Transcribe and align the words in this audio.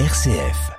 RCF. 0.00 0.72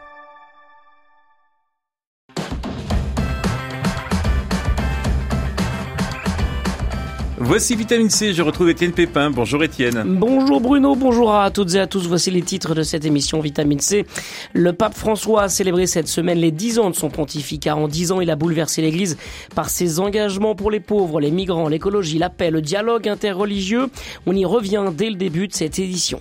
Voici 7.38 7.76
Vitamine 7.78 8.10
C, 8.10 8.34
je 8.34 8.42
retrouve 8.42 8.70
Étienne 8.70 8.92
Pépin. 8.92 9.30
Bonjour 9.30 9.64
Étienne. 9.64 10.04
Bonjour 10.20 10.60
Bruno, 10.60 10.96
bonjour 10.96 11.34
à 11.34 11.50
toutes 11.50 11.76
et 11.76 11.80
à 11.80 11.88
tous. 11.88 12.08
Voici 12.10 12.30
les 12.30 12.42
titres 12.42 12.76
de 12.76 12.84
cette 12.84 13.06
émission 13.06 13.40
Vitamine 13.40 13.80
C. 13.80 14.06
Le 14.52 14.74
pape 14.74 14.96
François 14.96 15.44
a 15.44 15.50
célébré 15.50 15.88
cette 15.88 16.10
semaine 16.10 16.40
les 16.40 16.52
10 16.52 16.80
ans 16.80 16.90
de 16.90 16.96
son 16.96 17.10
pontificat. 17.10 17.78
En 17.78 17.88
10 17.88 18.12
ans, 18.12 18.20
il 18.20 18.30
a 18.30 18.36
bouleversé 18.36 18.82
l'Église 18.82 19.18
par 19.56 19.70
ses 19.70 20.02
engagements 20.02 20.56
pour 20.56 20.72
les 20.72 20.82
pauvres, 20.82 21.22
les 21.22 21.32
migrants, 21.32 21.70
l'écologie, 21.70 22.18
la 22.18 22.30
paix, 22.30 22.52
le 22.52 22.62
dialogue 22.62 23.08
interreligieux. 23.08 23.88
On 24.26 24.36
y 24.36 24.44
revient 24.44 24.92
dès 24.94 25.10
le 25.10 25.16
début 25.16 25.48
de 25.48 25.54
cette 25.54 25.80
édition. 25.80 26.20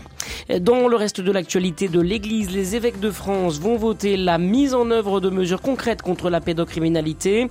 Dans 0.61 0.89
le 0.89 0.96
reste 0.96 1.21
de 1.21 1.32
l'actualité 1.32 1.89
de 1.89 2.00
l'Église, 2.00 2.50
les 2.50 2.77
évêques 2.77 3.00
de 3.00 3.11
France 3.11 3.59
vont 3.59 3.77
voter 3.77 4.17
la 4.17 4.39
mise 4.39 4.75
en 4.75 4.90
œuvre 4.90 5.21
de 5.21 5.31
mesures 5.31 5.63
concrètes 5.63 6.03
contre 6.03 6.31
la 6.31 6.40
pédocriminalité. 6.40 7.49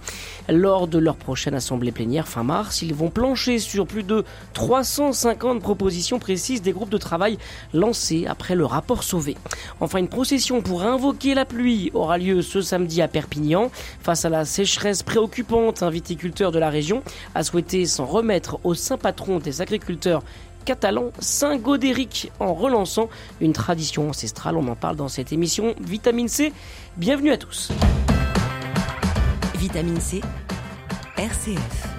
Lors 0.49 0.87
de 0.87 0.97
leur 0.97 1.15
prochaine 1.15 1.55
assemblée 1.55 1.91
plénière 1.91 2.27
fin 2.27 2.43
mars, 2.43 2.81
ils 2.81 2.93
vont 2.93 3.09
plancher 3.09 3.59
sur 3.59 3.87
plus 3.87 4.03
de 4.03 4.23
350 4.53 5.61
propositions 5.61 6.19
précises 6.19 6.61
des 6.61 6.71
groupes 6.71 6.89
de 6.89 6.97
travail 6.97 7.37
lancés 7.73 8.25
après 8.27 8.55
le 8.55 8.65
rapport 8.65 9.03
Sauvé. 9.03 9.35
Enfin, 9.79 9.99
une 9.99 10.07
procession 10.07 10.61
pour 10.61 10.83
invoquer 10.83 11.33
la 11.33 11.45
pluie 11.45 11.91
aura 11.93 12.17
lieu 12.17 12.41
ce 12.41 12.61
samedi 12.61 13.01
à 13.01 13.07
Perpignan. 13.07 13.71
Face 14.01 14.25
à 14.25 14.29
la 14.29 14.45
sécheresse 14.45 15.03
préoccupante, 15.03 15.83
un 15.83 15.89
viticulteur 15.89 16.51
de 16.51 16.59
la 16.59 16.69
région 16.69 17.03
a 17.35 17.43
souhaité 17.43 17.85
s'en 17.85 18.05
remettre 18.05 18.59
au 18.63 18.73
saint 18.73 18.97
patron 18.97 19.39
des 19.39 19.61
agriculteurs 19.61 20.23
catalan 20.63 21.11
Saint 21.19 21.57
Godéric 21.57 22.31
en 22.39 22.53
relançant 22.53 23.09
une 23.41 23.53
tradition 23.53 24.09
ancestrale. 24.09 24.57
On 24.57 24.67
en 24.67 24.75
parle 24.75 24.95
dans 24.95 25.09
cette 25.09 25.31
émission 25.31 25.75
Vitamine 25.79 26.27
C. 26.27 26.53
Bienvenue 26.97 27.31
à 27.31 27.37
tous. 27.37 27.71
Vitamine 29.55 29.99
C, 29.99 30.21
RCF. 31.17 31.92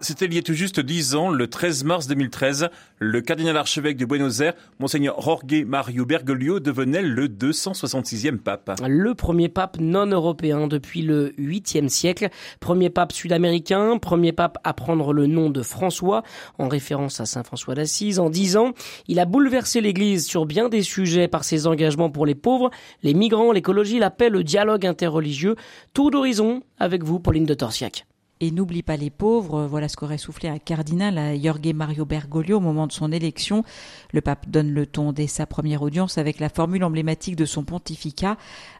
C'était 0.00 0.26
il 0.26 0.34
y 0.34 0.38
a 0.38 0.42
tout 0.42 0.54
juste 0.54 0.78
dix 0.78 1.16
ans, 1.16 1.28
le 1.28 1.48
13 1.48 1.82
mars 1.82 2.06
2013, 2.06 2.68
le 3.00 3.20
cardinal 3.20 3.56
archevêque 3.56 3.96
de 3.96 4.04
Buenos 4.04 4.40
Aires, 4.40 4.54
Monseigneur 4.78 5.20
Jorge 5.20 5.64
Mario 5.66 6.06
Bergoglio, 6.06 6.60
devenait 6.60 7.02
le 7.02 7.26
266e 7.26 8.38
pape. 8.38 8.80
Le 8.86 9.14
premier 9.16 9.48
pape 9.48 9.78
non 9.80 10.06
européen 10.06 10.68
depuis 10.68 11.02
le 11.02 11.30
8e 11.36 11.88
siècle, 11.88 12.28
premier 12.60 12.90
pape 12.90 13.10
sud-américain, 13.12 13.98
premier 13.98 14.30
pape 14.30 14.58
à 14.62 14.72
prendre 14.72 15.12
le 15.12 15.26
nom 15.26 15.50
de 15.50 15.62
François, 15.62 16.22
en 16.58 16.68
référence 16.68 17.20
à 17.20 17.26
Saint 17.26 17.42
François 17.42 17.74
d'Assise. 17.74 18.20
En 18.20 18.30
dix 18.30 18.56
ans, 18.56 18.74
il 19.08 19.18
a 19.18 19.24
bouleversé 19.24 19.80
l'Église 19.80 20.26
sur 20.26 20.46
bien 20.46 20.68
des 20.68 20.82
sujets 20.82 21.26
par 21.26 21.42
ses 21.42 21.66
engagements 21.66 22.10
pour 22.10 22.24
les 22.24 22.36
pauvres, 22.36 22.70
les 23.02 23.14
migrants, 23.14 23.50
l'écologie, 23.50 23.98
la 23.98 24.10
paix, 24.10 24.28
le 24.28 24.44
dialogue 24.44 24.86
interreligieux. 24.86 25.56
Tour 25.92 26.12
d'horizon 26.12 26.62
avec 26.78 27.02
vous, 27.02 27.18
Pauline 27.18 27.46
de 27.46 27.54
Torsiac. 27.54 28.06
Et 28.40 28.52
n'oublie 28.52 28.84
pas 28.84 28.96
les 28.96 29.10
pauvres, 29.10 29.66
voilà 29.66 29.88
ce 29.88 29.96
qu'aurait 29.96 30.16
soufflé 30.16 30.48
un 30.48 30.58
cardinal 30.58 31.18
à 31.18 31.36
Jorge 31.36 31.72
Mario 31.74 32.04
Bergoglio 32.04 32.58
au 32.58 32.60
moment 32.60 32.86
de 32.86 32.92
son 32.92 33.10
élection. 33.10 33.64
Le 34.12 34.20
pape 34.20 34.48
donne 34.48 34.70
le 34.70 34.86
ton 34.86 35.12
dès 35.12 35.26
sa 35.26 35.44
première 35.44 35.82
audience 35.82 36.18
avec 36.18 36.38
la 36.38 36.48
formule 36.48 36.84
emblématique 36.84 37.34
de 37.34 37.44
son 37.44 37.64
pontificat 37.64 38.36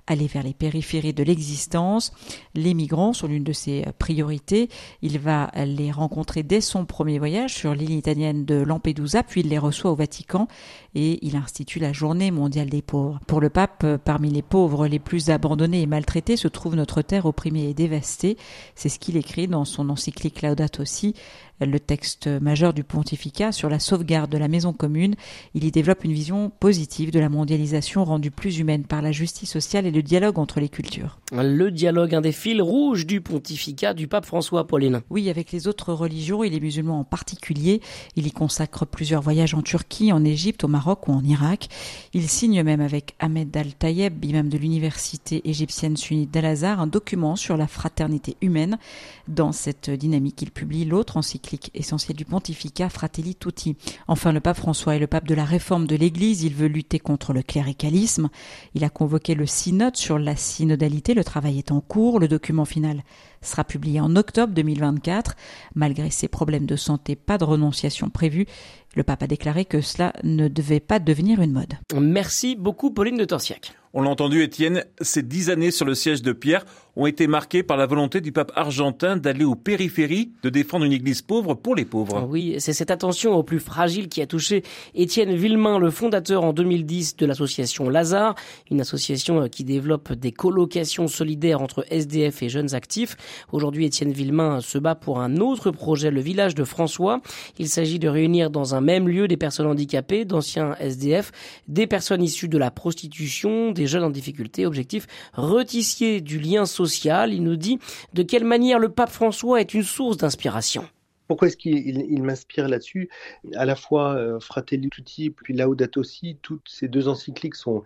aller 0.09 0.27
vers 0.27 0.43
les 0.43 0.55
périphéries 0.55 1.13
de 1.13 1.23
l'existence. 1.23 2.13
Les 2.55 2.75
migrants 2.75 3.13
sont 3.13 3.29
l'une 3.29 3.45
de 3.45 3.53
ses 3.53 3.85
priorités. 3.99 4.69
Il 5.03 5.19
va 5.19 5.51
les 5.55 5.93
rencontrer 5.93 6.43
dès 6.43 6.61
son 6.61 6.85
premier 6.85 7.19
voyage 7.19 7.55
sur 7.55 7.75
l'île 7.75 7.93
italienne 7.93 8.45
de 8.45 8.57
Lampedusa, 8.57 9.23
puis 9.23 9.43
il 9.43 9.49
les 9.49 9.59
reçoit 9.59 9.91
au 9.91 9.95
Vatican 9.95 10.49
et 10.95 11.25
il 11.25 11.37
institue 11.37 11.79
la 11.79 11.93
journée 11.93 12.31
mondiale 12.31 12.71
des 12.71 12.83
pauvres. 12.83 13.21
Pour 13.27 13.41
le 13.41 13.51
pape, 13.51 13.87
parmi 14.05 14.31
les 14.31 14.43
pauvres 14.43 14.87
les 14.87 14.99
plus 14.99 15.31
abandonnés 15.31 15.83
et 15.83 15.87
maltraités 15.87 16.37
se 16.37 16.49
trouve 16.49 16.75
notre 16.75 17.03
terre 17.03 17.27
opprimée 17.27 17.69
et 17.69 17.75
dévastée. 17.75 18.37
C'est 18.75 18.89
ce 18.89 18.99
qu'il 18.99 19.17
écrit 19.17 19.49
dans 19.49 19.65
son 19.65 19.91
encyclique 19.91 20.43
Laudato 20.43 20.85
Si 20.85 21.15
le 21.61 21.81
texte 21.81 22.29
majeur 22.41 22.73
du 22.73 22.85
pontificat 22.85 23.53
sur 23.53 23.69
la 23.69 23.79
sauvegarde 23.79 24.31
de 24.31 24.39
la 24.39 24.49
maison 24.49 24.73
commune. 24.73 25.15
Il 25.55 25.65
y 25.65 25.71
développe 25.71 26.05
une 26.05 26.13
vision 26.13 26.51
positive 26.61 27.11
de 27.11 27.21
la 27.21 27.29
mondialisation 27.29 28.05
rendue 28.05 28.31
plus 28.31 28.59
humaine 28.59 28.85
par 28.85 29.03
la 29.03 29.13
justice 29.13 29.51
sociale 29.51 29.87
et 29.87 29.91
le 29.91 30.03
dialogue 30.03 30.39
entre 30.39 30.61
les 30.61 30.69
cultures. 30.69 31.19
Le 31.33 31.71
dialogue, 31.71 32.15
un 32.15 32.21
des 32.21 32.33
fils 32.33 32.61
rouges 32.61 33.07
du 33.07 33.21
pontificat 33.21 33.95
du 33.95 34.09
pape 34.09 34.25
François 34.25 34.67
Pauline. 34.67 35.03
Oui, 35.11 35.29
avec 35.29 35.53
les 35.53 35.67
autres 35.69 35.93
religions 35.93 36.43
et 36.43 36.51
les 36.51 36.61
musulmans 36.61 37.01
en 37.01 37.05
particulier. 37.05 37.81
Il 38.17 38.27
y 38.27 38.33
consacre 38.33 38.87
plusieurs 38.87 39.23
voyages 39.23 39.55
en 39.55 39.63
Turquie, 39.63 40.13
en 40.13 40.25
Égypte, 40.25 40.65
au 40.65 40.69
Maroc 40.69 41.09
ou 41.09 41.13
en 41.13 41.25
Irak. 41.25 41.69
Il 42.15 42.29
signe 42.29 42.63
même 42.63 42.81
avec 42.81 43.15
Ahmed 43.19 43.57
Al-Tayeb, 43.57 44.25
imam 44.25 44.49
de 44.49 44.59
l'université 44.59 45.49
égyptienne 45.49 45.97
sunnite 45.97 46.31
d'Al-Azhar, 46.31 46.81
un 46.81 46.87
document 46.87 47.37
sur 47.37 47.57
la 47.57 47.67
fraternité 47.67 48.37
humaine. 48.41 48.79
Dans 49.27 49.53
cette 49.53 49.91
dynamique, 49.91 50.41
il 50.43 50.51
publie 50.51 50.85
l'autre 50.85 51.17
encyclique 51.17 51.48
essentiel 51.75 52.17
du 52.17 52.25
pontificat 52.25 52.89
Fratelli 52.89 53.35
Tutti. 53.35 53.77
Enfin, 54.07 54.33
le 54.33 54.41
pape 54.41 54.57
François 54.57 54.97
est 54.97 54.99
le 54.99 55.07
pape 55.07 55.27
de 55.27 55.35
la 55.35 55.45
réforme 55.45 55.87
de 55.87 55.97
l'Église. 55.97 56.43
Il 56.43 56.55
veut 56.55 56.69
lutter 56.69 56.99
contre 56.99 57.33
le 57.33 57.43
cléricalisme. 57.43 58.29
Il 58.75 58.85
a 58.85 58.91
convoqué 58.91 59.35
le 59.35 59.47
synode 59.47 59.97
sur 59.97 60.19
la 60.19 60.37
synodalité. 60.37 61.15
Le 61.15 61.25
travail 61.25 61.59
est 61.59 61.73
en 61.73 61.81
cours. 61.81 62.21
Le 62.21 62.29
document 62.29 62.65
final 62.65 63.03
sera 63.43 63.65
publié 63.65 64.01
en 64.01 64.17
octobre 64.17 64.53
2024. 64.53 65.35
Malgré 65.75 66.11
ses 66.11 66.29
problèmes 66.29 66.67
de 66.67 66.77
santé, 66.77 67.17
pas 67.17 67.39
de 67.39 67.45
renonciation 67.45 68.11
prévue. 68.11 68.47
Le 68.95 69.03
pape 69.03 69.23
a 69.23 69.27
déclaré 69.27 69.65
que 69.65 69.81
cela 69.81 70.13
ne 70.25 70.49
devait 70.49 70.81
pas 70.81 70.99
devenir 70.99 71.41
une 71.41 71.53
mode. 71.53 71.75
Merci 71.95 72.57
beaucoup 72.57 72.91
Pauline 72.91 73.17
de 73.17 73.25
Torsiac. 73.25 73.73
On 73.95 74.03
l'a 74.03 74.11
entendu 74.11 74.43
Étienne, 74.43 74.85
ces 75.01 75.23
dix 75.23 75.49
années 75.49 75.71
sur 75.71 75.87
le 75.87 75.95
siège 75.95 76.21
de 76.21 76.33
Pierre 76.33 76.67
ont 76.95 77.07
été 77.07 77.27
marqués 77.27 77.63
par 77.63 77.77
la 77.77 77.87
volonté 77.87 78.21
du 78.21 78.33
pape 78.33 78.53
argentin 78.55 79.17
d'aller 79.17 79.45
aux 79.45 79.55
périphéries, 79.55 80.33
de 80.43 80.51
défendre 80.51 80.85
une 80.85 80.93
église 80.93 81.23
pauvre 81.23 81.55
pour 81.55 81.75
les 81.75 81.85
pauvres. 81.85 82.27
Oui, 82.29 82.57
c'est 82.59 82.73
cette 82.73 82.91
attention 82.91 83.35
aux 83.35 83.43
plus 83.43 83.61
fragiles 83.61 84.09
qui 84.09 84.21
a 84.21 84.27
touché 84.27 84.63
Étienne 84.95 85.35
Villemain, 85.35 85.79
le 85.79 85.91
fondateur 85.91 86.45
en 86.45 86.53
2010 86.53 87.17
de 87.17 87.25
l'association 87.25 87.89
Lazare, 87.89 88.35
une 88.71 88.81
association 88.81 89.49
qui 89.49 89.65
développe 89.65 90.13
des 90.13 90.33
colocations 90.33 91.09
solidaires 91.09 91.63
entre 91.63 91.87
SDF 91.91 92.43
et 92.43 92.49
jeunes 92.49 92.75
actifs. 92.75 93.17
Aujourd'hui, 93.53 93.87
Étienne 93.87 94.13
Villemain 94.13 94.61
se 94.61 94.79
bat 94.79 94.95
pour 94.95 95.21
un 95.21 95.37
autre 95.39 95.71
projet, 95.71 96.11
le 96.11 96.21
village 96.21 96.55
de 96.55 96.65
François. 96.65 97.21
Il 97.59 97.69
s'agit 97.69 97.99
de 97.99 98.09
réunir 98.09 98.51
dans 98.51 98.75
un 98.75 98.81
même 98.81 99.09
lieu 99.09 99.29
des 99.29 99.37
personnes 99.37 99.67
handicapées, 99.67 100.25
d'anciens 100.25 100.75
SDF, 100.81 101.33
des 101.67 101.87
personnes 101.87 102.23
issues 102.23 102.49
de 102.49 102.59
la 102.59 102.71
prostitution, 102.71 103.73
des 103.73 103.87
jeunes 103.87 104.05
en 104.05 104.11
difficulté. 104.11 104.67
Objectif, 104.67 105.07
retissier 105.35 106.21
du 106.21 106.39
lien 106.39 106.67
social 106.67 107.33
il 107.33 107.43
nous 107.43 107.57
dit 107.57 107.79
de 108.15 108.23
quelle 108.23 108.45
manière 108.45 108.79
le 108.79 108.89
pape 108.89 109.11
François 109.11 109.61
est 109.61 109.75
une 109.75 109.83
source 109.83 110.17
d'inspiration. 110.17 110.87
Pourquoi 111.29 111.49
est-ce 111.49 111.59
qu'il 111.59 112.23
m'inspire 112.23 112.69
là-dessus? 112.69 113.11
À 113.55 113.67
la 113.67 113.77
fois 113.77 114.15
euh, 114.15 114.41
Fratelli 114.41 114.89
Tutti 114.89 115.29
puis 115.29 115.55
Laudato 115.55 116.03
Si, 116.03 116.39
toutes 116.41 116.67
ces 116.67 116.89
deux 116.89 117.07
encycliques 117.07 117.55
sont 117.55 117.85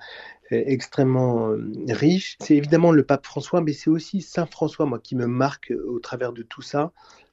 euh, 0.53 0.63
extrêmement 0.67 1.51
euh, 1.51 1.73
riches. 1.89 2.37
C'est 2.41 2.57
évidemment 2.57 2.93
le 2.93 3.03
pape 3.03 3.27
François, 3.27 3.61
mais 3.61 3.73
c'est 3.73 3.91
aussi 3.91 4.23
Saint 4.23 4.47
François, 4.47 4.87
moi, 4.87 5.01
qui 5.01 5.17
me 5.17 5.27
marque 5.27 5.73
au 5.89 5.99
travers 5.99 6.33
de 6.33 6.43
tout 6.43 6.63
ça. 6.63 6.93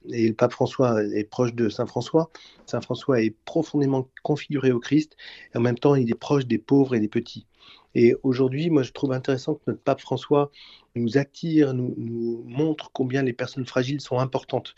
Et 0.09 0.27
le 0.27 0.33
pape 0.33 0.51
François 0.51 1.03
est 1.03 1.29
proche 1.29 1.53
de 1.53 1.69
Saint 1.69 1.85
François. 1.85 2.31
Saint 2.65 2.81
François 2.81 3.21
est 3.21 3.35
profondément 3.45 4.09
configuré 4.23 4.71
au 4.71 4.79
Christ, 4.79 5.15
et 5.53 5.57
en 5.59 5.61
même 5.61 5.77
temps, 5.77 5.93
il 5.93 6.09
est 6.09 6.15
proche 6.15 6.47
des 6.47 6.57
pauvres 6.57 6.95
et 6.95 6.99
des 6.99 7.07
petits. 7.07 7.45
Et 7.95 8.15
aujourd'hui, 8.23 8.69
moi, 8.69 8.83
je 8.83 8.91
trouve 8.91 9.11
intéressant 9.11 9.55
que 9.55 9.61
notre 9.67 9.81
pape 9.81 9.99
François 9.99 10.51
nous 10.95 11.17
attire, 11.17 11.73
nous, 11.73 12.43
montre 12.45 12.91
combien 12.93 13.23
les 13.23 13.33
personnes 13.33 13.65
fragiles 13.65 14.01
sont 14.01 14.19
importantes. 14.19 14.75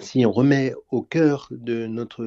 Si 0.00 0.26
on 0.26 0.32
remet 0.32 0.74
au 0.90 1.02
cœur 1.02 1.48
de 1.50 1.86
notre 1.86 2.24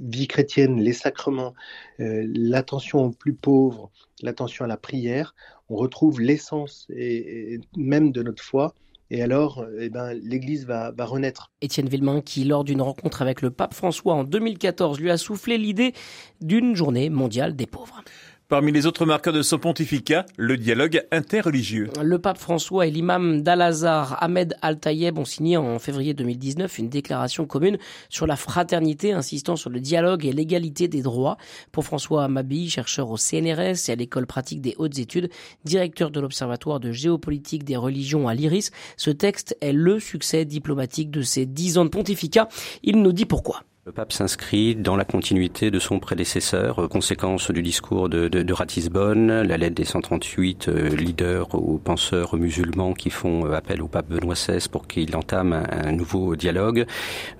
vie 0.00 0.26
chrétienne 0.26 0.80
les 0.80 0.92
sacrements, 0.92 1.54
euh, 2.00 2.26
l'attention 2.34 3.04
aux 3.04 3.10
plus 3.10 3.34
pauvres, 3.34 3.90
l'attention 4.22 4.64
à 4.64 4.68
la 4.68 4.76
prière, 4.76 5.34
on 5.68 5.76
retrouve 5.76 6.20
l'essence 6.20 6.88
même 7.76 8.10
de 8.10 8.22
notre 8.22 8.42
foi. 8.42 8.74
Et 9.10 9.22
alors, 9.22 9.64
eh 9.78 9.88
ben, 9.88 10.12
l'Église 10.12 10.66
va, 10.66 10.90
va 10.90 11.06
renaître. 11.06 11.50
Étienne 11.62 11.88
Villemain, 11.88 12.20
qui, 12.20 12.44
lors 12.44 12.62
d'une 12.62 12.82
rencontre 12.82 13.22
avec 13.22 13.40
le 13.40 13.50
pape 13.50 13.72
François 13.72 14.14
en 14.14 14.24
2014, 14.24 15.00
lui 15.00 15.10
a 15.10 15.16
soufflé 15.16 15.56
l'idée 15.56 15.94
d'une 16.42 16.76
journée 16.76 17.08
mondiale 17.08 17.56
des 17.56 17.66
pauvres. 17.66 18.02
Parmi 18.48 18.72
les 18.72 18.86
autres 18.86 19.04
marqueurs 19.04 19.34
de 19.34 19.42
son 19.42 19.58
pontificat, 19.58 20.24
le 20.38 20.56
dialogue 20.56 21.02
interreligieux. 21.12 21.90
Le 22.02 22.18
pape 22.18 22.38
François 22.38 22.86
et 22.86 22.90
l'imam 22.90 23.42
d'Al-Azhar 23.42 24.16
Ahmed 24.22 24.56
Al-Tayeb 24.62 25.18
ont 25.18 25.26
signé 25.26 25.58
en 25.58 25.78
février 25.78 26.14
2019 26.14 26.78
une 26.78 26.88
déclaration 26.88 27.44
commune 27.44 27.76
sur 28.08 28.26
la 28.26 28.36
fraternité 28.36 29.12
insistant 29.12 29.56
sur 29.56 29.68
le 29.68 29.80
dialogue 29.80 30.24
et 30.24 30.32
l'égalité 30.32 30.88
des 30.88 31.02
droits. 31.02 31.36
Pour 31.72 31.84
François 31.84 32.24
Amabi, 32.24 32.70
chercheur 32.70 33.10
au 33.10 33.18
CNRS 33.18 33.90
et 33.90 33.92
à 33.92 33.96
l'école 33.96 34.26
pratique 34.26 34.62
des 34.62 34.74
hautes 34.78 34.98
études, 34.98 35.28
directeur 35.66 36.10
de 36.10 36.18
l'Observatoire 36.18 36.80
de 36.80 36.90
géopolitique 36.90 37.64
des 37.64 37.76
religions 37.76 38.28
à 38.28 38.34
l'IRIS, 38.34 38.70
ce 38.96 39.10
texte 39.10 39.58
est 39.60 39.74
le 39.74 40.00
succès 40.00 40.46
diplomatique 40.46 41.10
de 41.10 41.20
ces 41.20 41.44
dix 41.44 41.76
ans 41.76 41.84
de 41.84 41.90
pontificat. 41.90 42.48
Il 42.82 43.02
nous 43.02 43.12
dit 43.12 43.26
pourquoi. 43.26 43.64
Le 43.88 43.92
pape 43.92 44.12
s'inscrit 44.12 44.76
dans 44.76 44.96
la 44.96 45.06
continuité 45.06 45.70
de 45.70 45.78
son 45.78 45.98
prédécesseur, 45.98 46.78
euh, 46.78 46.88
conséquence 46.88 47.50
du 47.50 47.62
discours 47.62 48.10
de, 48.10 48.52
Ratisbonne, 48.52 49.40
la 49.40 49.56
lettre 49.56 49.76
des 49.76 49.86
138 49.86 50.68
euh, 50.68 50.88
leaders 50.90 51.54
ou 51.54 51.78
penseurs 51.78 52.36
musulmans 52.36 52.92
qui 52.92 53.08
font 53.08 53.46
euh, 53.46 53.54
appel 53.54 53.80
au 53.80 53.88
pape 53.88 54.10
Benoît 54.10 54.34
XVI 54.34 54.68
pour 54.70 54.86
qu'il 54.86 55.16
entame 55.16 55.54
un, 55.72 55.92
nouveau 55.92 56.36
dialogue, 56.36 56.84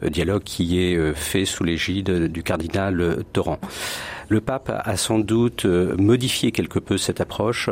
dialogue 0.02 0.42
qui 0.42 0.80
est 0.80 1.12
fait 1.12 1.44
sous 1.44 1.64
l'égide 1.64 2.32
du 2.32 2.42
cardinal 2.42 3.24
Torrent. 3.34 3.58
Le 4.28 4.40
pape 4.40 4.70
a 4.84 4.96
sans 4.96 5.18
doute 5.18 5.64
modifié 5.64 6.52
quelque 6.52 6.78
peu 6.78 6.98
cette 6.98 7.20
approche 7.20 7.70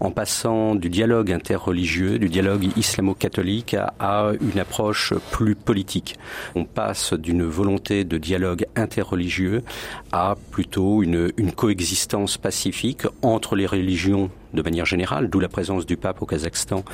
en 0.00 0.10
passant 0.10 0.74
du 0.74 0.88
dialogue 0.88 1.30
interreligieux, 1.30 2.18
du 2.18 2.28
dialogue 2.28 2.66
islamo-catholique 2.76 3.76
à 4.00 4.32
une 4.40 4.58
approche 4.58 5.14
plus 5.30 5.54
politique. 5.54 6.18
On 6.54 6.64
passe 6.64 7.12
d'une 7.12 7.44
volonté 7.44 8.04
de 8.04 8.18
dialogue 8.18 8.66
interreligieux 8.74 9.62
à 10.10 10.34
plutôt 10.50 11.02
une, 11.02 11.30
une 11.36 11.52
coexistence 11.52 12.36
pacifique 12.36 13.02
entre 13.22 13.54
les 13.54 13.66
religions 13.66 14.30
de 14.52 14.62
manière 14.62 14.86
générale, 14.86 15.28
d'où 15.28 15.40
la 15.40 15.48
présence 15.48 15.86
du 15.86 15.96
pape 15.96 16.22
au 16.22 16.26
Kazakhstan 16.26 16.84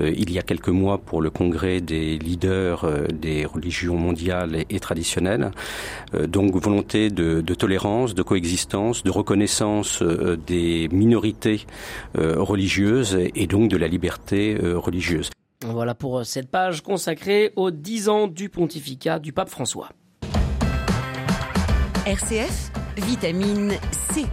euh, 0.00 0.12
il 0.16 0.30
y 0.32 0.38
a 0.38 0.42
quelques 0.42 0.68
mois 0.68 0.98
pour 0.98 1.22
le 1.22 1.30
congrès 1.30 1.80
des 1.80 2.18
leaders 2.18 2.84
euh, 2.84 3.06
des 3.12 3.44
religions 3.44 3.96
mondiales 3.96 4.64
et, 4.68 4.80
traditionnelles. 4.80 5.50
Euh, 6.14 6.26
donc 6.26 6.54
volonté 6.54 7.10
de, 7.10 7.40
de, 7.40 7.54
tolérance, 7.54 8.14
de 8.14 8.22
coexistence, 8.22 9.02
de 9.02 9.10
reconnaissance 9.10 10.02
des 10.02 10.88
minorités 10.90 11.66
religieuses 12.14 13.18
et 13.34 13.46
donc 13.46 13.70
de 13.70 13.76
la 13.76 13.88
liberté 13.88 14.56
religieuse. 14.60 15.30
Voilà 15.64 15.94
pour 15.94 16.24
cette 16.24 16.50
page 16.50 16.82
consacrée 16.82 17.52
aux 17.56 17.70
10 17.70 18.08
ans 18.08 18.26
du 18.28 18.48
pontificat 18.48 19.18
du 19.18 19.32
pape 19.32 19.48
François. 19.48 19.90
RCF, 22.06 22.70
vitamine 22.96 23.72
C. 24.12 24.24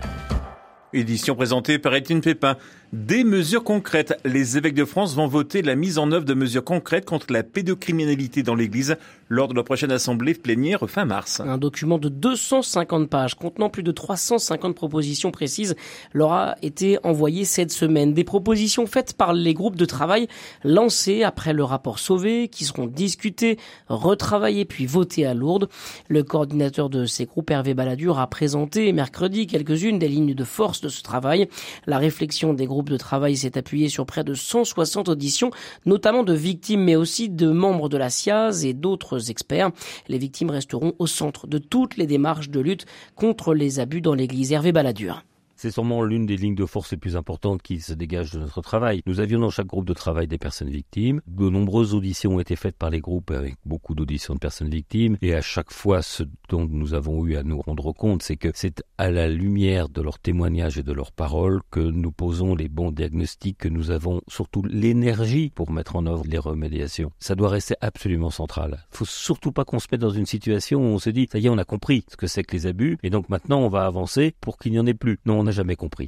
Édition 0.96 1.36
présentée 1.36 1.78
par 1.78 1.94
Étienne 1.94 2.22
Pépin. 2.22 2.56
Des 2.94 3.26
mesures 3.26 3.66
concrètes. 3.66 4.18
Les 4.24 4.56
évêques 4.56 4.76
de 4.76 4.86
France 4.86 5.14
vont 5.14 5.28
voter 5.28 5.62
la 5.62 5.76
mise 5.76 5.98
en 5.98 6.10
œuvre 6.14 6.24
de 6.24 6.34
mesures 6.34 6.64
concrètes 6.64 7.04
contre 7.04 7.34
la 7.34 7.44
pédocriminalité 7.44 8.44
dans 8.44 8.56
l'Église 8.56 8.96
lors 9.30 9.48
de 9.48 9.54
la 9.54 9.64
prochaine 9.64 9.92
assemblée 9.92 10.34
plénière 10.34 10.88
fin 10.88 11.06
mars. 11.06 11.40
Un 11.40 11.58
document 11.58 11.98
de 11.98 12.10
250 12.10 13.10
pages 13.10 13.36
contenant 13.36 13.70
plus 13.70 13.84
de 13.84 13.92
350 13.92 14.76
propositions 14.76 15.32
précises 15.32 15.76
leur 16.14 16.34
a 16.34 16.56
été 16.62 17.00
envoyé 17.04 17.46
cette 17.46 17.72
semaine. 17.72 18.14
Des 18.14 18.24
propositions 18.24 18.86
faites 18.86 19.14
par 19.14 19.34
les 19.34 19.54
groupes 19.54 19.76
de 19.76 19.86
travail 19.86 20.28
lancés 20.64 21.24
après 21.24 21.54
le 21.54 21.64
rapport 21.64 22.00
Sauvé 22.00 22.48
qui 22.48 22.66
seront 22.66 22.88
discutés, 22.88 23.58
retravaillés 23.88 24.66
puis 24.66 24.86
votés 24.86 25.26
à 25.26 25.34
Lourdes. 25.34 25.70
Le 26.08 26.24
coordinateur 26.24 26.90
de 26.90 27.06
ces 27.06 27.26
groupes, 27.26 27.50
Hervé 27.50 27.74
Balladur, 27.74 28.20
a 28.20 28.28
présenté 28.28 28.92
mercredi 28.94 29.48
quelques-unes 29.48 30.00
des 30.00 30.08
lignes 30.08 30.36
de 30.36 30.44
force 30.44 30.82
de 30.82 30.90
ce 30.90 31.02
travail. 31.02 31.48
La 31.88 31.98
réflexion 31.98 32.54
des 32.54 32.66
groupes 32.66 32.90
de 32.90 32.98
travail 32.98 33.38
s'est 33.38 33.58
appuyé 33.58 33.90
sur 33.90 34.06
près 34.06 34.24
de 34.24 34.34
160 34.34 35.10
auditions, 35.10 35.52
notamment 35.86 36.24
de 36.24 36.34
victimes, 36.34 36.84
mais 36.84 36.96
aussi 36.96 37.30
de 37.30 37.50
membres 37.50 37.90
de 37.90 37.98
la 37.98 38.10
SIAZ 38.10 38.66
et 38.66 38.74
d'autres 38.74 39.15
experts. 39.20 39.72
Les 40.08 40.18
victimes 40.18 40.50
resteront 40.50 40.94
au 41.00 41.08
centre 41.08 41.48
de 41.48 41.58
toutes 41.58 41.98
les 41.98 42.08
démarches 42.08 42.50
de 42.50 42.60
lutte 42.60 42.86
contre 43.16 43.54
les 43.54 43.80
abus 43.80 44.02
dans 44.02 44.14
l'église. 44.14 44.52
Hervé 44.52 44.72
Balladur. 44.72 45.24
C'est 45.58 45.72
sûrement 45.72 46.04
l'une 46.04 46.26
des 46.26 46.36
lignes 46.36 46.56
de 46.56 46.66
force 46.66 46.92
les 46.92 46.98
plus 46.98 47.16
importantes 47.16 47.62
qui 47.62 47.80
se 47.80 47.94
dégagent 47.94 48.34
de 48.34 48.40
notre 48.40 48.62
travail. 48.62 49.02
Nous 49.06 49.22
avions 49.22 49.40
dans 49.40 49.50
chaque 49.50 49.68
groupe 49.68 49.86
de 49.86 49.94
travail 49.94 50.28
des 50.28 50.38
personnes 50.38 50.70
victimes. 50.70 51.22
De 51.28 51.50
nombreuses 51.50 51.94
auditions 51.94 52.36
ont 52.36 52.40
été 52.42 52.58
faites 52.58 52.76
par 52.76 52.90
les 52.90 53.00
groupes 53.00 53.32
avec 53.32 53.56
beaucoup 53.66 53.96
d'auditions 53.96 54.34
de 54.34 54.40
personnes 54.40 54.70
victimes. 54.70 55.18
Et 55.22 55.34
à 55.34 55.42
chaque 55.42 55.72
fois, 55.72 56.02
ce 56.02 56.24
dont 56.50 56.68
nous 56.70 56.94
avons 56.94 57.26
eu 57.26 57.38
à 57.38 57.44
nous 57.44 57.62
rendre 57.62 57.94
compte, 57.94 58.22
c'est 58.22 58.36
que 58.36 58.50
c'est 58.54 58.84
à 58.98 59.10
la 59.10 59.30
lumière 59.30 59.88
de 59.88 60.02
leurs 60.02 60.20
témoignages 60.20 60.78
et 60.78 60.84
de 60.84 60.92
leurs 60.92 61.14
paroles 61.14 61.62
que 61.72 61.80
nous 61.80 62.12
posons 62.12 62.54
les 62.54 62.68
bons 62.68 62.92
diagnostics, 62.92 63.58
que 63.58 63.70
nous 63.70 63.92
avons 63.92 64.22
surtout 64.28 64.64
l'énergie 64.64 65.54
pour 65.56 65.72
mettre 65.72 65.96
en 65.96 66.06
œuvre 66.06 66.26
les 66.28 66.38
remédiations. 66.38 67.12
Ça 67.20 67.36
doit 67.36 67.50
rester 67.50 67.76
absolument 67.80 68.30
central. 68.30 68.86
Faut 68.92 69.06
surtout 69.06 69.54
pas 69.54 69.64
qu'on 69.64 69.80
se 69.80 69.88
mette 69.90 70.02
dans 70.02 70.10
une 70.10 70.26
situation 70.26 70.82
où 70.82 70.96
on 70.96 71.00
se 71.00 71.10
dit, 71.10 71.30
ça 71.32 71.40
y 71.40 71.46
est, 71.46 71.50
on 71.50 71.58
a 71.58 71.64
compris 71.64 72.04
ce 72.10 72.18
que 72.18 72.28
c'est 72.28 72.44
que 72.44 72.54
les 72.54 72.68
abus, 72.68 72.98
et 73.04 73.10
donc 73.10 73.30
maintenant 73.30 73.62
on 73.62 73.70
va 73.70 73.86
avancer 73.86 74.36
pour 74.42 74.58
qu'il 74.58 74.74
n'y 74.74 74.80
en 74.80 74.86
ait 74.86 74.94
plus. 74.94 75.18
Non, 75.26 75.46
n'a 75.46 75.52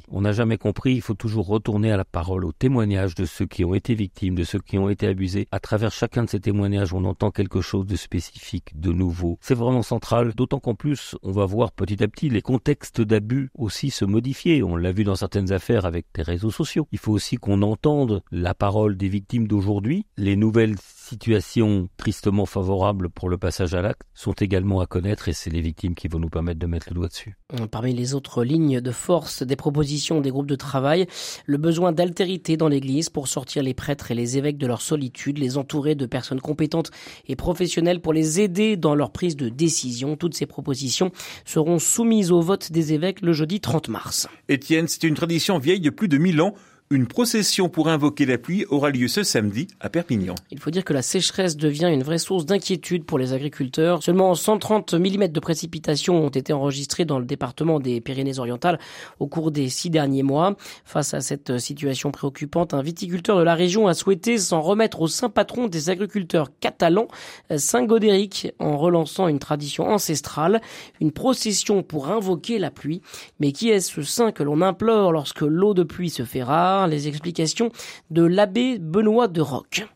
On 0.08 0.22
n'a 0.22 0.32
jamais 0.32 0.58
compris, 0.58 0.94
il 0.94 1.02
faut 1.02 1.14
toujours 1.14 1.46
retourner 1.46 1.90
à 1.92 1.96
la 1.96 2.04
parole, 2.04 2.44
au 2.44 2.52
témoignage 2.52 3.14
de 3.14 3.24
ceux 3.24 3.46
qui 3.46 3.64
ont 3.64 3.74
été 3.74 3.94
victimes, 3.94 4.34
de 4.34 4.44
ceux 4.44 4.58
qui 4.58 4.78
ont 4.78 4.88
été 4.88 5.06
abusés. 5.06 5.48
À 5.52 5.60
travers 5.60 5.92
chacun 5.92 6.24
de 6.24 6.28
ces 6.28 6.40
témoignages, 6.40 6.92
on 6.92 7.04
entend 7.04 7.30
quelque 7.30 7.60
chose 7.60 7.86
de 7.86 7.96
spécifique, 7.96 8.78
de 8.78 8.92
nouveau. 8.92 9.38
C'est 9.40 9.54
vraiment 9.54 9.82
central, 9.82 10.34
d'autant 10.34 10.60
qu'en 10.60 10.74
plus, 10.74 11.16
on 11.22 11.32
va 11.32 11.46
voir 11.46 11.72
petit 11.72 12.02
à 12.02 12.08
petit 12.08 12.28
les 12.28 12.42
contextes 12.42 13.00
d'abus 13.00 13.50
aussi 13.54 13.90
se 13.90 14.04
modifier. 14.04 14.62
On 14.62 14.76
l'a 14.76 14.92
vu 14.92 15.04
dans 15.04 15.16
certaines 15.16 15.52
affaires 15.52 15.86
avec 15.86 16.06
des 16.14 16.22
réseaux 16.22 16.50
sociaux. 16.50 16.88
Il 16.92 16.98
faut 16.98 17.12
aussi 17.12 17.36
qu'on 17.36 17.62
entende 17.62 18.22
la 18.30 18.54
parole 18.54 18.96
des 18.96 19.08
victimes 19.08 19.48
d'aujourd'hui, 19.48 20.06
les 20.16 20.36
nouvelles 20.36 20.76
situations 21.08 21.88
tristement 21.96 22.46
favorables 22.46 23.08
pour 23.08 23.28
le 23.28 23.38
passage 23.38 23.74
à 23.74 23.82
l'acte 23.82 24.02
sont 24.14 24.32
également 24.32 24.80
à 24.80 24.86
connaître 24.86 25.28
et 25.28 25.32
c'est 25.32 25.50
les 25.50 25.60
victimes 25.60 25.94
qui 25.94 26.08
vont 26.08 26.18
nous 26.18 26.28
permettre 26.28 26.58
de 26.60 26.66
mettre 26.66 26.88
le 26.90 26.94
doigt 26.94 27.08
dessus. 27.08 27.36
Parmi 27.70 27.94
les 27.94 28.14
autres 28.14 28.44
lignes 28.44 28.80
de 28.80 28.90
force 28.90 29.42
des 29.42 29.56
propositions 29.56 30.20
des 30.20 30.30
groupes 30.30 30.46
de 30.46 30.54
travail, 30.54 31.06
le 31.46 31.56
besoin 31.56 31.92
d'altérité 31.92 32.56
dans 32.56 32.68
l'Église 32.68 33.08
pour 33.08 33.28
sortir 33.28 33.62
les 33.62 33.74
prêtres 33.74 34.10
et 34.10 34.14
les 34.14 34.36
évêques 34.36 34.58
de 34.58 34.66
leur 34.66 34.82
solitude, 34.82 35.38
les 35.38 35.56
entourer 35.56 35.94
de 35.94 36.06
personnes 36.06 36.40
compétentes 36.40 36.90
et 37.26 37.36
professionnelles 37.36 38.00
pour 38.00 38.12
les 38.12 38.40
aider 38.40 38.76
dans 38.76 38.94
leur 38.94 39.10
prise 39.10 39.36
de 39.36 39.48
décision. 39.48 40.16
Toutes 40.16 40.34
ces 40.34 40.46
propositions 40.46 41.10
seront 41.44 41.78
soumises 41.78 42.32
au 42.32 42.40
vote 42.40 42.70
des 42.70 42.92
évêques 42.92 43.22
le 43.22 43.32
jeudi 43.32 43.60
30 43.60 43.88
mars. 43.88 44.28
Étienne, 44.48 44.88
c'est 44.88 45.04
une 45.04 45.14
tradition 45.14 45.58
vieille 45.58 45.80
de 45.80 45.90
plus 45.90 46.08
de 46.08 46.18
1000 46.18 46.42
ans. 46.42 46.54
Une 46.90 47.06
procession 47.06 47.68
pour 47.68 47.88
invoquer 47.88 48.24
la 48.24 48.38
pluie 48.38 48.64
aura 48.70 48.88
lieu 48.88 49.08
ce 49.08 49.22
samedi 49.22 49.68
à 49.78 49.90
Perpignan. 49.90 50.34
Il 50.50 50.58
faut 50.58 50.70
dire 50.70 50.86
que 50.86 50.94
la 50.94 51.02
sécheresse 51.02 51.54
devient 51.54 51.90
une 51.92 52.02
vraie 52.02 52.16
source 52.16 52.46
d'inquiétude 52.46 53.04
pour 53.04 53.18
les 53.18 53.34
agriculteurs. 53.34 54.02
Seulement 54.02 54.34
130 54.34 54.94
mm 54.94 55.28
de 55.28 55.38
précipitations 55.38 56.24
ont 56.24 56.30
été 56.30 56.54
enregistrés 56.54 57.04
dans 57.04 57.18
le 57.18 57.26
département 57.26 57.78
des 57.78 58.00
Pyrénées-Orientales 58.00 58.78
au 59.18 59.26
cours 59.26 59.50
des 59.50 59.68
six 59.68 59.90
derniers 59.90 60.22
mois. 60.22 60.56
Face 60.86 61.12
à 61.12 61.20
cette 61.20 61.58
situation 61.58 62.10
préoccupante, 62.10 62.72
un 62.72 62.80
viticulteur 62.80 63.36
de 63.36 63.42
la 63.42 63.54
région 63.54 63.86
a 63.86 63.92
souhaité 63.92 64.38
s'en 64.38 64.62
remettre 64.62 65.02
au 65.02 65.08
saint 65.08 65.28
patron 65.28 65.66
des 65.66 65.90
agriculteurs 65.90 66.48
catalans, 66.58 67.08
Saint 67.54 67.84
Godéric, 67.84 68.54
en 68.58 68.78
relançant 68.78 69.28
une 69.28 69.40
tradition 69.40 69.86
ancestrale, 69.86 70.62
une 71.02 71.12
procession 71.12 71.82
pour 71.82 72.08
invoquer 72.08 72.58
la 72.58 72.70
pluie. 72.70 73.02
Mais 73.40 73.52
qui 73.52 73.68
est 73.68 73.80
ce 73.80 74.00
saint 74.00 74.32
que 74.32 74.42
l'on 74.42 74.62
implore 74.62 75.12
lorsque 75.12 75.42
l'eau 75.42 75.74
de 75.74 75.82
pluie 75.82 76.08
se 76.08 76.24
fait 76.24 76.42
rare? 76.42 76.77
Les 76.86 77.08
explications 77.08 77.70
de 78.10 78.22
l'abbé 78.22 78.78
Benoît 78.78 79.28
de 79.28 79.40
Roc. 79.40 79.86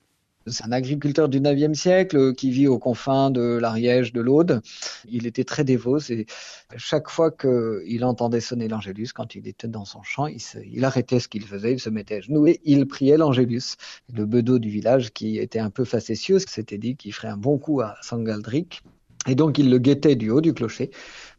C'est 0.46 0.64
un 0.64 0.72
agriculteur 0.72 1.28
du 1.28 1.40
9e 1.40 1.74
siècle 1.74 2.34
qui 2.34 2.50
vit 2.50 2.66
aux 2.66 2.78
confins 2.78 3.30
de 3.30 3.58
l'Ariège, 3.60 4.12
de 4.12 4.20
l'Aude. 4.20 4.60
Il 5.08 5.26
était 5.26 5.44
très 5.44 5.62
dévot. 5.62 5.98
Et 6.10 6.26
chaque 6.76 7.08
fois 7.08 7.30
qu'il 7.30 8.04
entendait 8.04 8.40
sonner 8.40 8.66
l'Angélus, 8.66 9.12
quand 9.14 9.36
il 9.36 9.46
était 9.46 9.68
dans 9.68 9.84
son 9.84 10.02
champ, 10.02 10.26
il, 10.26 10.84
arrêtait 10.84 11.20
ce 11.20 11.28
qu'il 11.28 11.44
faisait, 11.44 11.74
il 11.74 11.80
se 11.80 11.90
mettait 11.90 12.16
à 12.16 12.20
genoux 12.22 12.48
et 12.48 12.60
il 12.64 12.86
priait 12.88 13.16
l'Angélus. 13.16 13.76
Le 14.12 14.26
bedeau 14.26 14.58
du 14.58 14.68
village, 14.68 15.12
qui 15.12 15.38
était 15.38 15.60
un 15.60 15.70
peu 15.70 15.84
facétieux, 15.84 16.40
s'était 16.40 16.78
dit 16.78 16.96
qu'il 16.96 17.12
ferait 17.12 17.28
un 17.28 17.36
bon 17.36 17.58
coup 17.58 17.80
à 17.80 17.94
Sangaldric. 18.02 18.82
Et 19.28 19.36
donc 19.36 19.58
il 19.58 19.70
le 19.70 19.78
guettait 19.78 20.16
du 20.16 20.30
haut 20.30 20.40
du 20.40 20.52
clocher 20.52 20.90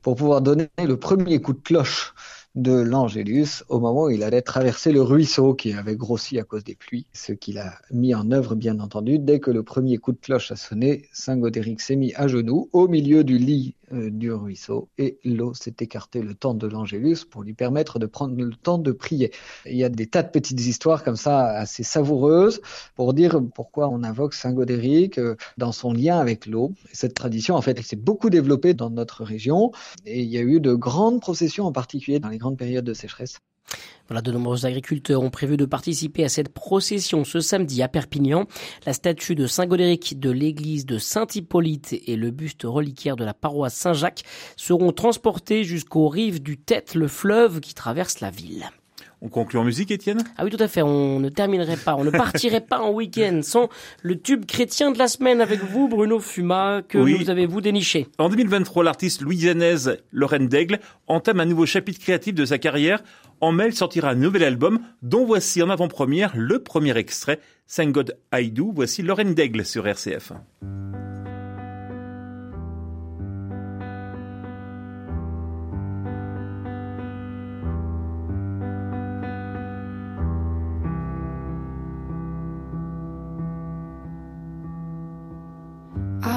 pour 0.01 0.15
pouvoir 0.15 0.41
donner 0.41 0.69
le 0.81 0.95
premier 0.95 1.41
coup 1.41 1.51
de 1.51 1.59
cloche 1.59 2.13
de 2.55 2.73
l'Angélus 2.73 3.63
au 3.69 3.79
moment 3.79 4.05
où 4.05 4.09
il 4.09 4.23
allait 4.23 4.41
traverser 4.41 4.91
le 4.91 5.01
ruisseau 5.01 5.53
qui 5.55 5.73
avait 5.73 5.95
grossi 5.95 6.37
à 6.39 6.43
cause 6.43 6.63
des 6.63 6.75
pluies, 6.75 7.05
ce 7.13 7.33
qu'il 7.33 7.57
a 7.57 7.73
mis 7.91 8.13
en 8.13 8.31
œuvre 8.31 8.55
bien 8.55 8.79
entendu. 8.79 9.17
Dès 9.17 9.39
que 9.39 9.51
le 9.51 9.63
premier 9.63 9.97
coup 9.97 10.11
de 10.11 10.19
cloche 10.19 10.51
a 10.51 10.55
sonné, 10.55 11.07
Saint 11.13 11.37
Godéric 11.37 11.81
s'est 11.81 11.95
mis 11.95 12.13
à 12.15 12.27
genoux 12.27 12.69
au 12.73 12.87
milieu 12.87 13.23
du 13.23 13.37
lit 13.37 13.75
euh, 13.91 14.09
du 14.09 14.31
ruisseau 14.31 14.89
et 14.97 15.17
l'eau 15.25 15.53
s'est 15.53 15.75
écartée 15.79 16.21
le 16.21 16.35
temps 16.35 16.53
de 16.53 16.67
l'Angélus 16.67 17.25
pour 17.29 17.43
lui 17.43 17.53
permettre 17.53 17.99
de 17.99 18.05
prendre 18.05 18.35
le 18.35 18.51
temps 18.51 18.77
de 18.77 18.91
prier. 18.91 19.31
Il 19.65 19.75
y 19.75 19.83
a 19.83 19.89
des 19.89 20.07
tas 20.07 20.23
de 20.23 20.29
petites 20.29 20.61
histoires 20.61 21.03
comme 21.03 21.15
ça 21.15 21.47
assez 21.47 21.83
savoureuses 21.83 22.61
pour 22.95 23.13
dire 23.13 23.41
pourquoi 23.53 23.89
on 23.89 24.03
invoque 24.03 24.35
Saint 24.35 24.53
Godéric 24.53 25.17
euh, 25.17 25.35
dans 25.57 25.71
son 25.71 25.91
lien 25.91 26.19
avec 26.19 26.45
l'eau. 26.45 26.73
Cette 26.91 27.13
tradition, 27.13 27.55
en 27.55 27.61
fait, 27.61 27.79
s'est 27.81 27.95
beaucoup 27.95 28.29
développée 28.29 28.73
dans 28.73 28.89
notre 28.89 29.23
région 29.23 29.71
et 30.05 30.21
il 30.21 30.29
y 30.29 30.37
a 30.37 30.41
eu 30.41 30.59
de 30.59 30.73
grandes 30.73 31.19
processions, 31.19 31.65
en 31.65 31.71
particulier 31.71 32.19
dans 32.19 32.29
les 32.29 32.37
de 32.51 32.93
sécheresse. 32.93 33.39
Voilà, 34.07 34.21
de 34.21 34.31
nombreux 34.31 34.65
agriculteurs 34.65 35.21
ont 35.21 35.29
prévu 35.29 35.55
de 35.55 35.65
participer 35.65 36.25
à 36.25 36.29
cette 36.29 36.49
procession 36.49 37.23
ce 37.23 37.39
samedi 37.39 37.81
à 37.81 37.87
Perpignan. 37.87 38.45
La 38.85 38.93
statue 38.93 39.35
de 39.35 39.47
Saint 39.47 39.65
Godéric 39.65 40.19
de 40.19 40.29
l'église 40.29 40.85
de 40.85 40.97
Saint-Hippolyte 40.97 41.95
et 42.05 42.15
le 42.15 42.31
buste 42.31 42.63
reliquaire 42.63 43.15
de 43.15 43.23
la 43.23 43.33
paroisse 43.33 43.75
Saint-Jacques 43.75 44.23
seront 44.57 44.91
transportés 44.91 45.63
jusqu'aux 45.63 46.09
rives 46.09 46.41
du 46.41 46.57
Tête, 46.57 46.95
le 46.95 47.07
fleuve 47.07 47.61
qui 47.61 47.73
traverse 47.73 48.19
la 48.19 48.29
ville. 48.29 48.69
On 49.25 49.29
conclut 49.29 49.57
en 49.57 49.63
musique, 49.63 49.89
Étienne? 49.89 50.21
Ah 50.37 50.43
oui, 50.43 50.51
tout 50.51 50.61
à 50.61 50.67
fait. 50.67 50.81
On 50.81 51.17
ne 51.21 51.29
terminerait 51.29 51.77
pas, 51.77 51.95
on 51.95 52.03
ne 52.03 52.09
partirait 52.09 52.59
pas 52.59 52.79
en 52.79 52.91
week-end 52.91 53.39
sans 53.41 53.69
le 54.01 54.19
tube 54.19 54.45
chrétien 54.45 54.91
de 54.91 54.97
la 54.99 55.07
semaine 55.07 55.39
avec 55.39 55.61
vous, 55.63 55.87
Bruno 55.87 56.19
Fuma, 56.19 56.81
que 56.85 56.97
Oui. 56.97 57.17
nous 57.21 57.29
avez-vous 57.29 57.61
déniché. 57.61 58.07
En 58.17 58.27
2023, 58.27 58.83
l'artiste 58.83 59.21
louisianaise 59.21 59.97
Lorraine 60.11 60.49
Daigle 60.49 60.79
entame 61.07 61.39
un 61.39 61.45
nouveau 61.45 61.65
chapitre 61.65 62.01
créatif 62.01 62.35
de 62.35 62.43
sa 62.43 62.57
carrière. 62.57 63.01
En 63.39 63.53
mai, 63.53 63.63
elle 63.67 63.73
sortira 63.73 64.09
un 64.09 64.15
nouvel 64.15 64.43
album, 64.43 64.79
dont 65.01 65.23
voici 65.23 65.63
en 65.63 65.69
avant-première 65.69 66.33
le 66.35 66.59
premier 66.59 66.97
extrait, 66.97 67.39
Thank 67.73 67.93
God 67.93 68.17
I 68.33 68.51
Do. 68.51 68.73
Voici 68.75 69.03
Lorraine 69.03 69.33
Daigle 69.33 69.63
sur 69.63 69.87
RCF. 69.87 70.33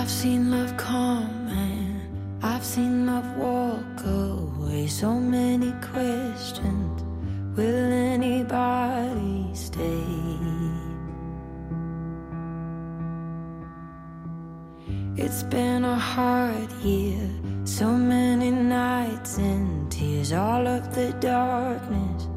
I've 0.07 0.13
seen 0.13 0.53
love 0.53 0.77
come 0.77 1.49
and 1.49 2.01
I've 2.41 2.65
seen 2.65 3.07
love 3.07 3.29
walk 3.37 4.05
away. 4.07 4.87
So 4.87 5.19
many 5.19 5.73
questions. 5.83 7.03
Will 7.57 7.93
anybody 8.15 9.51
stay? 9.53 10.05
It's 15.17 15.43
been 15.43 15.85
a 15.85 15.99
hard 15.99 16.71
year. 16.85 17.29
So 17.65 17.89
many 17.91 18.53
nights 18.53 19.39
and 19.39 19.91
tears. 19.91 20.33
All 20.33 20.69
of 20.69 20.95
the 20.95 21.15
darkness. 21.15 22.29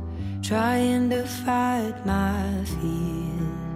Trying 0.41 1.11
to 1.11 1.23
fight 1.23 2.03
my 2.03 2.65
fears. 2.65 3.68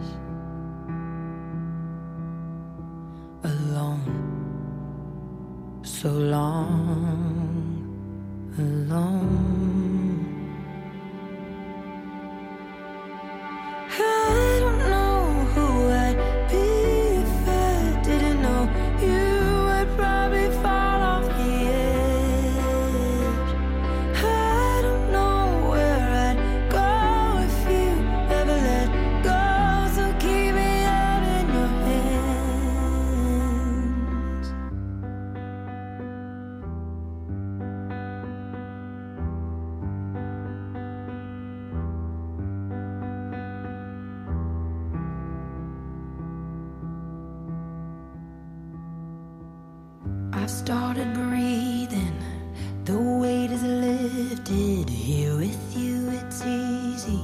So 6.03 6.09
long 6.09 7.87
alone. 8.59 9.42
Here 55.03 55.35
with 55.35 55.75
you, 55.75 56.11
it's 56.11 56.41
easy. 56.45 57.19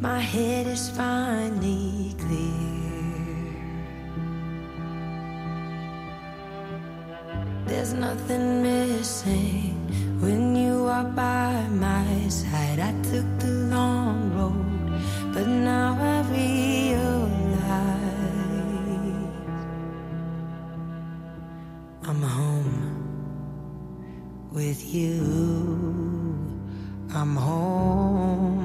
My 0.00 0.20
head 0.20 0.68
is 0.68 0.88
finally 0.90 2.14
clear. 2.16 3.42
There's 7.66 7.92
nothing 7.92 8.62
missing 8.62 9.74
when 10.20 10.54
you 10.54 10.86
are 10.86 11.02
by 11.02 11.66
my 11.70 12.28
side. 12.28 12.78
I 12.78 12.92
took 13.10 13.26
the 13.40 13.50
long 13.74 14.30
road, 14.38 15.02
but 15.34 15.48
now 15.48 15.98
I 15.98 16.22
realize. 16.30 17.02
I'm 22.04 22.22
home 22.22 22.78
with 24.52 24.84
you. 24.94 26.11
I'm 27.14 27.36
home. 27.36 28.61